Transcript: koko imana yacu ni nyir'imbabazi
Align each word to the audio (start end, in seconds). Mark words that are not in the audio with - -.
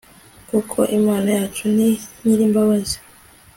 koko 0.49 0.79
imana 0.97 1.27
yacu 1.37 1.65
ni 1.75 1.89
nyir'imbabazi 2.23 2.97